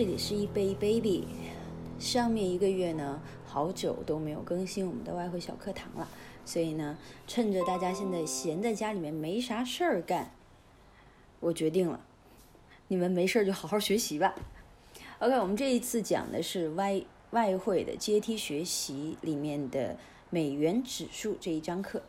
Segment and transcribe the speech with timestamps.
[0.00, 1.24] 这里是一杯 baby。
[1.98, 6.08] 上面一个月呢，好久都没有更新我们的外汇小课堂了，
[6.46, 6.96] 所以呢，
[7.26, 10.32] 趁着大家现在闲在家里面没啥事儿干，
[11.40, 12.00] 我决定了，
[12.88, 14.34] 你们没事儿就好好学习吧。
[15.18, 19.98] OK，我们这一次讲的是外外汇的阶梯学习里面的
[20.30, 22.00] 美元指数这一章课。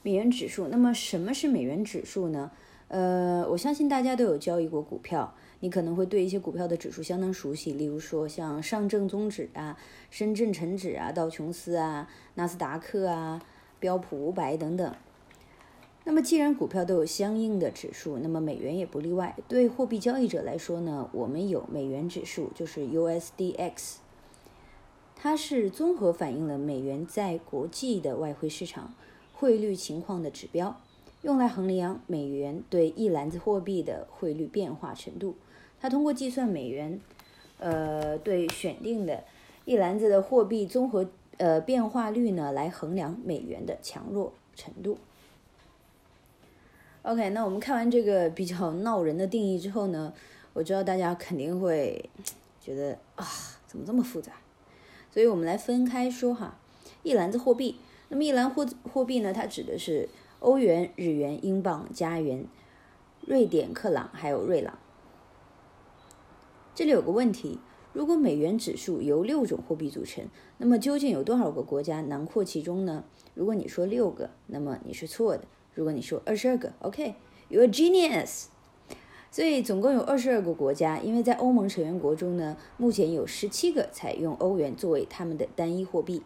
[0.00, 2.50] 美元指数，那么什么是美元指数呢？
[2.88, 9.78] 呃，我相信大家都有交易过股票，你可能会对一些股票的指数相当熟悉，例如说像上证综指啊、
[10.10, 13.42] 深圳成指啊、道琼斯啊、纳斯达克啊、
[13.80, 14.94] 标普五百等等。
[16.06, 19.34] 那么既然股票都有相应的指数，那么美元也不例外。
[19.48, 23.94] 对货币交易者来说呢，我们有美元指数，就是 USDX，
[25.16, 28.92] 它是综合反映了美元在国际的外汇市场
[29.32, 30.78] 汇率情况的指标。
[31.24, 35.34] 用来衡量美元对一篮子货币的汇率变化程度。
[35.80, 37.00] 它通过计算美元，
[37.58, 39.24] 呃，对选定的
[39.64, 41.08] 一篮子的货币综合
[41.38, 44.98] 呃变化率呢，来衡量美元的强弱程度。
[47.00, 50.12] OK，那我们看完这个比较闹人的定义之后呢，
[50.52, 52.10] 我知道大家肯定会
[52.60, 53.26] 觉得啊，
[53.66, 54.32] 怎么这么复杂？
[55.10, 56.58] 所以我们来分开说哈。
[57.02, 57.76] 一篮子货币，
[58.10, 60.06] 那么一篮货货币呢，它指的是。
[60.44, 62.44] 欧元、日元、英镑、加元、
[63.26, 64.78] 瑞典克朗还有瑞郎。
[66.74, 67.58] 这里有个问题：
[67.94, 70.26] 如果美元指数由六种货币组成，
[70.58, 73.04] 那么究竟有多少个国家囊括其中呢？
[73.32, 78.48] 如果你说六个，那么你是错的；如果你说二十二个，OK，you're a genius。
[79.30, 86.22] 所以总共有二十二个国家，因为在欧盟成员国中呢，目前有十七个采用欧元作为他们的单一货币，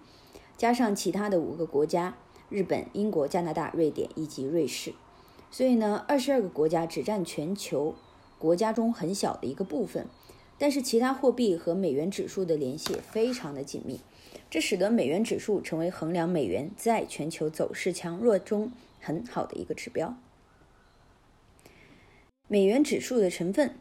[0.56, 2.16] 加上其他的五个国家。
[2.50, 4.94] 日本、英国、加拿大、瑞典以及瑞士，
[5.50, 7.94] 所以呢，二十二个国家只占全球
[8.38, 10.06] 国家中很小的一个部分。
[10.60, 14.00] 但是其他货币和美元指数的联系非常的紧密，
[14.50, 20.16] 这使得美元指数成为衡量美元在全球走势强弱中很好的一个指标。
[22.48, 23.76] 美元指数的成分，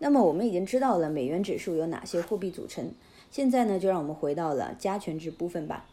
[0.00, 2.92] 那么我们已经知道了美元指数由哪些货币组成。
[3.30, 5.86] 现在呢，就让我们回到了加权值部分吧。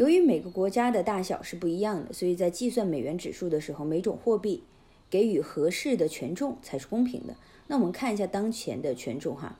[0.00, 4.64] 由于每个国家的大小是不一样的，所以在计算美元指数的时候，每种货币
[5.10, 7.36] 给予合适的权重才是公平的。
[7.66, 9.58] 那我们看一下当前的权重哈，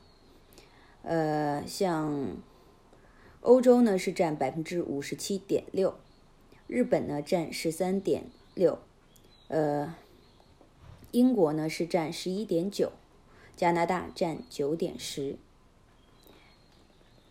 [1.03, 2.39] 呃，像
[3.43, 5.95] 欧洲呢是占百分之五十七点六，
[6.67, 8.25] 日本呢占十三点
[8.55, 8.79] 六，
[9.49, 9.95] 呃，
[11.11, 12.93] 英国呢是占十一点九，
[13.55, 15.37] 加拿大占九点十，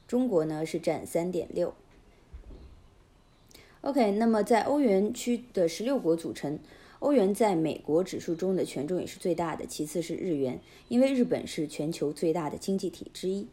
[0.08, 1.74] 中国呢是占三点六。
[3.90, 6.60] OK，那么在欧元区的十六国组成，
[7.00, 13.48] 欧元在美国指数中的权重也是最大的，其次是日元，因为日本是全球最大的经济体之一。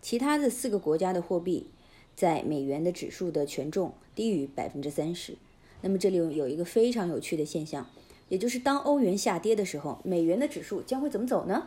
[0.00, 1.66] 其他的四个国家的货币
[2.16, 5.34] 在美元的指数的权重低于百分之三十。
[5.82, 7.86] 那么这里有一个非常有趣的现象，
[8.30, 11.66] 也就是当欧元下跌的时候，美元的指数将会怎么走呢？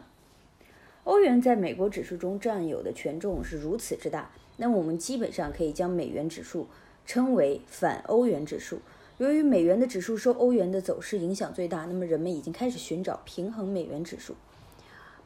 [1.03, 6.65] 欧元在美国指数中占有的权重是如此之大，那么我们基本上可以将美元指数。
[7.05, 8.79] 称为反欧元指数。
[9.17, 14.35] 由于美元的指数受欧元的走势影响最大，那么人们已经开始寻找平衡美元指数。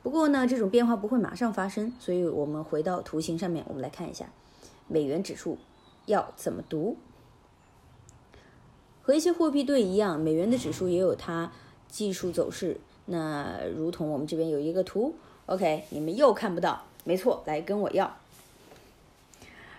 [0.03, 4.29] 不过呢，这种变化不会马上发生，所以我们回到图形上面，我们来看一下
[4.87, 5.57] 美元指数
[6.05, 6.97] 要怎么读。
[9.01, 11.51] 和一些货币对一样，美元的指数也有它
[11.87, 12.79] 技术走势。
[13.05, 15.15] 那如同我们这边有一个图
[15.45, 18.17] ，OK，你们又看不到，没错，来跟我要。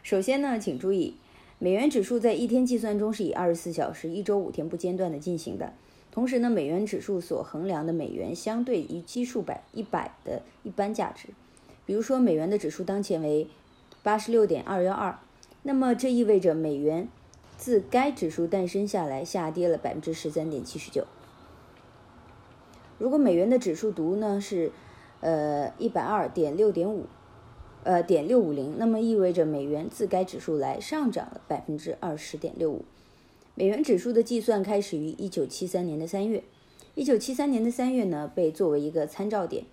[0.03, 1.15] 首先呢，请注意。
[1.61, 5.73] 美元指数在一天计算中是以二十四小时、一周五天不间断的进行的。
[6.13, 11.29] 同时呢，美元指数所衡量的美元相对于基数百一百的一般价值，
[11.85, 13.49] 比如说美元的指数当前为
[14.05, 15.19] 八十六点二幺二，
[15.65, 17.09] 那么这意味着美元
[17.57, 21.05] 自该指数诞生下来下跌了百分之十三点七十九。
[22.99, 24.71] 如果美元的指数读呢是
[25.21, 27.07] 呃一百二点六点五。
[27.85, 32.85] 呃，点六五零，那么意味着美元自该指数来上涨了百分之二十点六五。
[33.55, 36.45] 美元指数的计算开始于一九七三年的三月，
[36.95, 39.65] 一九七三年的三月呢被作为一个参照点，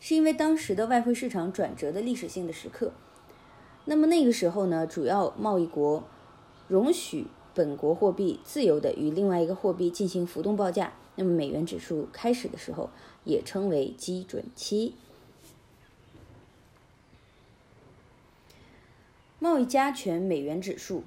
[0.00, 2.92] 是因为当时的外汇市场转折的历史性的时刻。
[3.84, 6.04] 那么那个时候呢，主要贸易国
[6.68, 12.90] 容许本国货币自由的与另外一个货币进行浮动报价，那么美元指数开始的时候
[13.24, 14.94] 也称为基准期。
[19.38, 21.02] 贸易加权美元指数，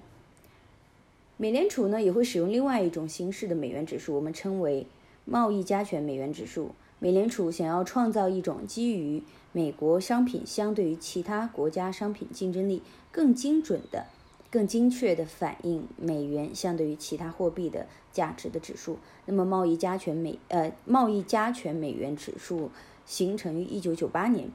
[1.36, 4.86] 美联储呢也会使用另外一种形式的美元指数，我们称为
[5.26, 14.06] 贸易加权美元指数美联储想要创造一种基于美国商品相对于其他国家商品竞争力更精准的、
[14.52, 19.00] 更精确的反映美元相对于其他货币的价值的指数。
[19.26, 22.70] 那么，贸易加权美呃贸易加权美元指数
[23.08, 24.52] 形成于一九九八年。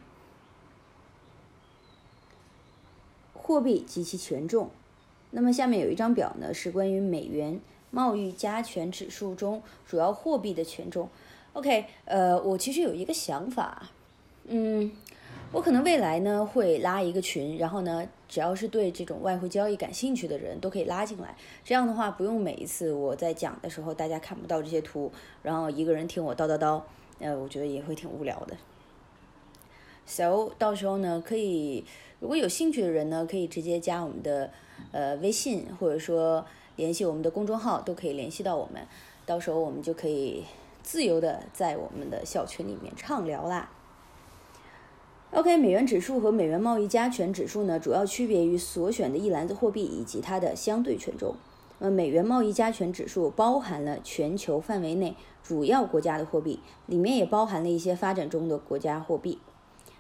[3.47, 4.71] 货币及其权重。
[5.33, 7.61] 那么，下面有一张表呢，是关于美元
[7.91, 11.11] 贸易加权指数中主要货币的权重。
[11.53, 13.91] OK，呃，我其实有一个想法，
[14.47, 14.91] 嗯，
[15.53, 21.37] 我可能未来呢会拉一个群，然后呢，只要是对这种外汇交易感兴趣的人都可以拉进来。
[21.63, 25.13] 这样的话，不用每一次我在讲的时候大家看不到这些图，
[25.43, 26.81] 然后一个人听我叨叨叨，
[27.19, 28.57] 呃，我觉得也会挺无聊的。
[30.07, 31.85] So，到时候呢，可以
[32.21, 34.51] 如果有兴趣的人呢，可以直接加我们的
[34.93, 36.45] 呃微信，或者说
[36.77, 38.87] 联系我们的公众号，都可以联系到我们。
[39.27, 40.45] 到时候我们就可以。
[40.87, 43.71] 自由的在我们的小群里面畅聊啦。
[45.31, 51.37] OK，美元指数和美元贸易加权指数呢，主要区别于所选的一篮子货币以及它的相对权重。
[51.79, 59.39] 呃，美元贸易加权指数包含了全球范围内主要国家的货币，里面也包含了一些发展中的国家货币。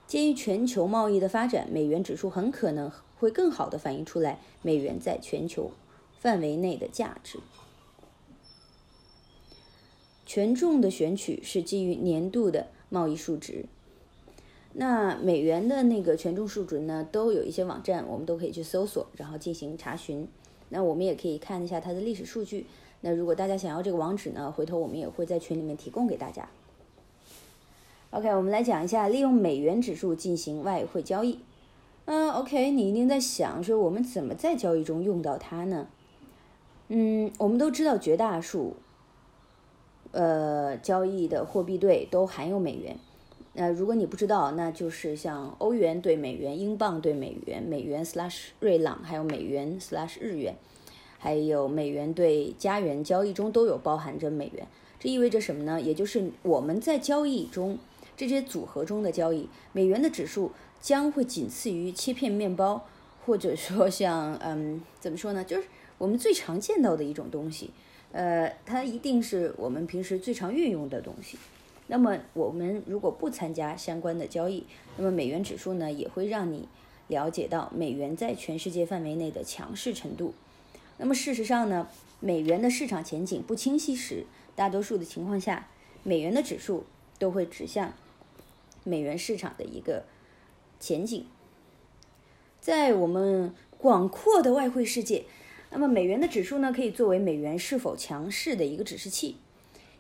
[0.07, 5.71] 鉴于全球贸易的发展，美元指数很可能会更好的反映出来美元在全球
[6.19, 7.39] 范围内的价值。
[10.27, 13.67] 权重的选取是基于年度的贸易数值。
[14.73, 20.27] 那美元的那个权重数值呢，都有一些网站，我们都可以去搜索，然后进行查询。
[20.71, 22.67] 那我们也可以看一下它的历史数据。
[23.03, 26.49] 那如果大家想要这个网址呢，回头我们也会在群里面提供给大家。
[28.17, 31.41] OK，我们来讲一下利用美元指数进行外汇交易。
[32.05, 35.89] 嗯，OK，你一定在想说我们怎么在交易中用到它呢？
[36.87, 38.77] 嗯，我们都知道绝大数。
[40.13, 42.97] 呃，交易的货币对都含有美元。
[43.55, 50.55] 那如果你不知道，那就是像欧元对美元、英镑对美元、美元 slash 瑞郎，还有美元 slash 日元，
[51.19, 54.69] 还有美元对加元交易中都有包含着美元。
[55.01, 55.81] 这意味着什么呢？
[55.81, 57.77] 也就是我们在交易中
[58.17, 62.87] 这些组合中的交易，美元的指数将会仅次于切片面包，
[63.25, 65.45] 或者说像嗯，怎么说呢？
[65.45, 65.69] 就是
[65.99, 67.71] 我们最常见到的一种东西。
[68.13, 71.37] 呃，它一定是我们平时最常运用的东西。
[71.89, 74.65] 那么，我们如果不参加相关的交易，
[74.97, 76.69] 那么美元指数呢，也会让你
[77.09, 80.33] 了解到美元在全世界范围内的强势程度。
[80.97, 81.89] 那么，事实上呢，
[82.21, 84.25] 美元的市场前景不清晰时，
[84.55, 85.67] 大多数的情况下，
[86.05, 86.85] 美元的指数
[87.19, 87.93] 都会指向
[88.85, 90.05] 美元市场的一个
[90.79, 91.27] 前景。
[92.61, 95.25] 在我们广阔的外汇世界。
[95.71, 99.39] 那么美元的指数呢，可以作为美元是否强势的一个指示器，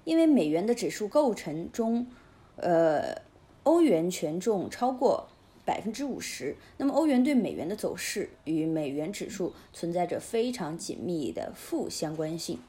[0.04, 2.06] 因为美元的指数构成中，
[2.54, 3.22] 呃，
[3.64, 5.26] 欧元权重超过
[5.64, 12.60] 百分之五十，那么欧元对美元的走势与美元指数存在着非常紧密的负相关性。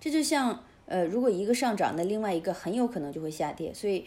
[0.00, 4.04] 这就像，呃，如果一个上涨，那另外一个很有可能就会下跌，所以，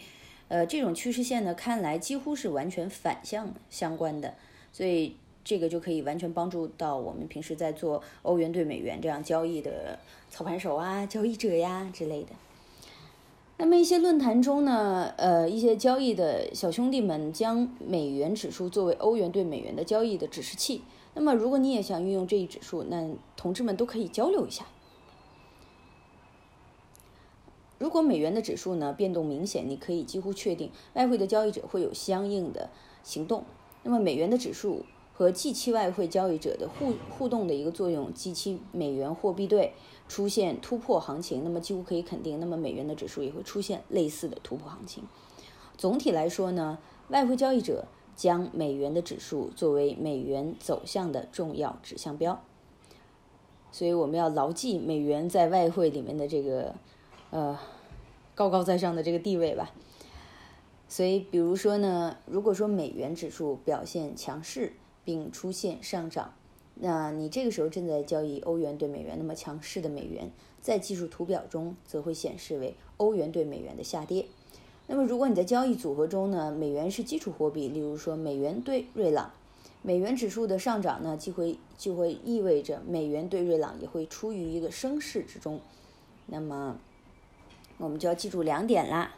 [0.48, 4.34] 呃，这种趋势线呢，看来几乎是完全反向相关的，
[4.72, 5.16] 所以。
[5.42, 12.28] 这个就可以完全帮助到我们平时在做欧元对美元这样交易的操盘手啊、交易者呀之类的。
[13.56, 20.82] 那么一些论坛中呢，呃，一些交易的小兄弟们将美元指数作为欧元对美元的交易的指示器。
[21.14, 24.66] 那么如果你也想运用这一指数，那同志们都可以交流一下。
[27.80, 32.70] 如果美元的指数呢变动明显，你可以几乎确定外汇的交易者会有相应的
[33.02, 33.42] 行动。
[33.82, 34.84] 那么美元的指数。
[35.12, 39.74] 和即期外汇交易者的互互动的一个作用，即期美元货币对
[40.08, 45.04] 出现突破行情，那么几乎可以肯定，那么美元的指数也会出现类似的突破行情。
[45.76, 47.84] 总体来说呢，外汇交易者
[48.16, 52.42] 将美元的指数作为美元走向的重要指向标，
[53.70, 56.74] 所以我们要牢记美元在外汇里面的这个
[57.30, 57.58] 呃
[58.34, 59.72] 高高在上的这个地位吧。
[60.88, 64.72] 所以，比如说呢，如果说美元指数表现强势，
[65.04, 66.34] 并出现上涨，
[66.74, 74.26] 那你这个时候正在交易欧元对美元，那么强势的美元在技术图表中则会显示为欧元对美元的下跌。
[74.88, 79.30] 那么如果你在交易组合中呢，美元是基础货币，例如说美元对瑞郎，
[79.82, 85.60] 美元指数的上涨呢，就会就会意味着美元对瑞郎也会处于一个升势之中。
[86.26, 86.80] 那么
[87.80, 89.16] 我们就要记住两点啦。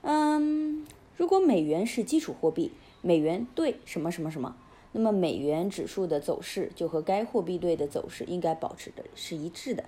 [0.00, 0.84] 嗯，
[1.16, 4.56] 如果美元是基础货币，美元对什么什么什么。
[4.94, 9.84] 那么美元指数的走势就和该货币对的走势应该保持的是一致的。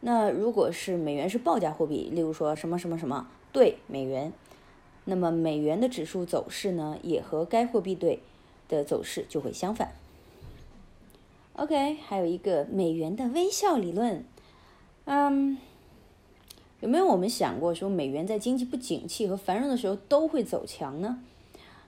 [0.00, 4.32] 那如果是美元是报价货币，例如说什么什么什么对美元，
[5.04, 8.20] 那么美元的指数走势呢，也和该货币对
[8.68, 9.92] 的走势就会相反。
[11.54, 14.24] OK，还有一个美元的微笑理论，
[15.06, 15.56] 嗯，
[16.80, 21.20] 有没有我们想过说美元在经济不景气和繁荣的时候都会走强呢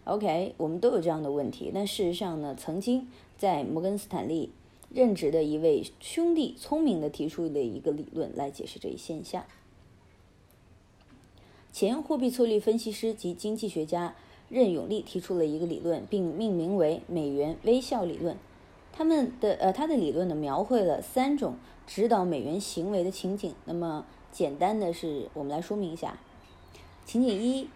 [0.04, 4.50] ？OK，我们都有这样的问题，但事实上呢，曾经在摩根斯坦利。
[4.92, 9.44] 任职的一位兄弟聪明的提出了一个理论来解释这一现象。
[11.70, 14.16] 前货币策略分析师及经济学家
[14.48, 18.36] 任永利提出了一个理论，并命名为“美元微笑理论”。
[18.92, 21.54] 他们的呃，他的理论呢，描绘了三种
[21.86, 23.54] 指导美元行为的情景。
[23.66, 26.18] 那么，简单的是，我们来说明一下。
[27.04, 27.68] 情景一，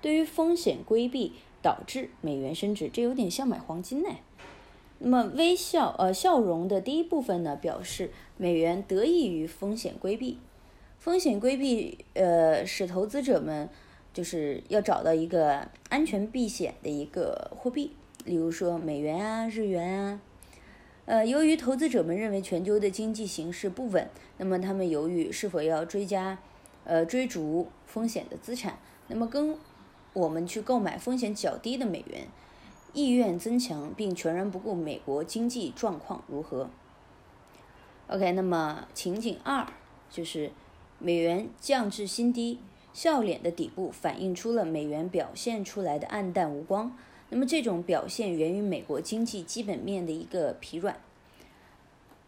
[0.00, 4.08] 对于风险规避导致美元升值，这有点像买黄金呢。
[4.98, 10.38] 那么微笑，呃，笑容的第一部分呢，表示美元得益于风险规避。
[10.98, 13.68] 风险规避，呃，使投资者们
[14.14, 17.92] 就是要找到一个安全避险的一个货币，
[18.24, 20.20] 例如说美元啊、日元啊。
[21.04, 26.38] 呃，由于投资者们认为全球的经济形势不稳，那么他们犹豫是否要追加，
[26.84, 28.78] 呃，追逐风险的资产。
[29.08, 29.56] 那么跟
[30.12, 32.26] 我们去购买风险较低的美元。
[32.92, 36.70] 意愿增强，并全然不顾美国经济状况如何。
[38.06, 39.66] OK，那么情景二
[40.08, 40.50] 就是
[40.98, 42.58] 美元降至新低，
[42.94, 46.96] 笑脸的底部反映出了美元表现出来的暗淡无光。
[47.28, 50.98] 那么这种表现源于美国经济基本面的一个疲软。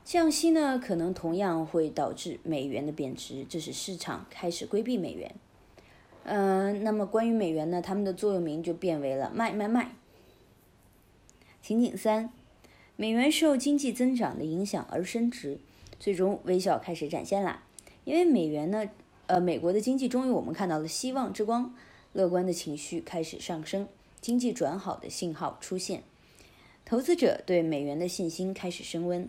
[0.09, 5.35] 降息呢，可能同样会导致美元的贬值，这是市场开始规避美元。
[6.25, 9.95] 嗯，那么关于美元呢，它们的座右铭就变为了卖卖卖。
[11.61, 12.33] 情景三，
[12.97, 15.59] 美元受经济增长的影响而升值，
[16.01, 17.63] 最终微笑开始展现啦。
[18.05, 18.89] 因为美元呢，
[19.27, 21.75] 呃，美国的经济终于我们看到了希望之光，
[22.15, 23.87] 乐观的情绪开始上升，
[24.23, 26.03] 经济转好的信号出现，
[26.87, 29.29] 投资者对美元的信心开始升温。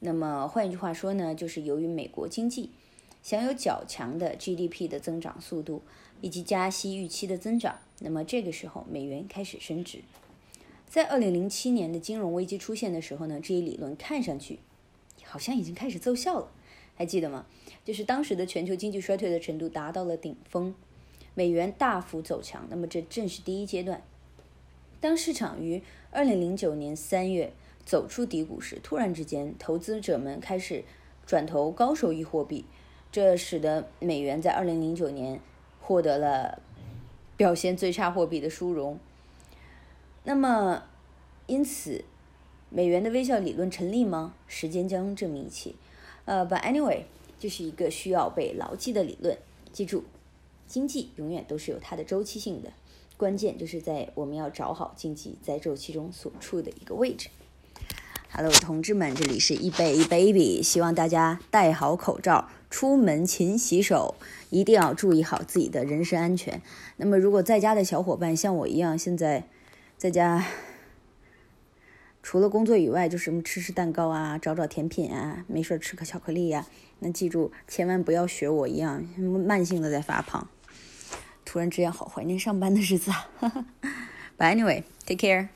[0.00, 2.70] 那么换一句话说呢，就是由于美国经济
[3.22, 5.82] 享有较强的 GDP 的增长速度
[6.20, 10.00] 以及加息预期的增长，那么这个时候美元开始升值。
[10.88, 14.58] 在二零零七年的金融危机出现的时候呢，这一理论看上去
[15.24, 16.48] 好像已经开始奏效了，
[16.94, 17.44] 还记得吗？
[17.84, 20.74] 就是当时的全球经济衰退的程度达到了顶峰，
[21.34, 22.66] 美元大幅走强。
[22.70, 24.02] 那么这正是第一阶段。
[25.00, 27.52] 当市场于二零零九年三月
[27.88, 30.84] 走出低谷时，突然之间，投资者们开始
[31.24, 32.66] 转投高收益货币，
[33.10, 35.40] 这使得美元在二零零九年
[35.80, 36.60] 获得了
[37.34, 38.98] 表现最差货币的殊荣。
[40.24, 40.82] 那么，
[41.46, 42.04] 因此，
[42.68, 44.34] 美元的微笑理论成立吗？
[44.46, 45.72] 时间将证明一切。
[46.26, 47.04] 呃，But anyway，
[47.40, 49.38] 这是一个需要被牢记的理论。
[49.72, 50.04] 记住，
[50.66, 52.70] 经济永远都是有它的周期性的，
[53.16, 57.30] 关键就是在我们要找好经济在周期中所处的一个位置。
[58.30, 64.14] Hello，同志们，这里是一杯一 baby，希望大家戴好口罩，出门勤洗手，
[64.50, 66.60] 一定要注意好自己的人身安全。
[66.98, 69.44] 那么，如果在家的小伙伴像我一样，现在。
[69.96, 70.46] 在家
[72.22, 76.64] 除了工作以外，就什么吃吃蛋糕啊，找找甜品啊，没事吃个巧克力呀。
[77.00, 80.46] 那记住，千万不要学我一样，慢性的在发胖。
[81.44, 83.28] 突然之间，好怀念上班的日子啊
[84.38, 85.48] ！But anyway, take care.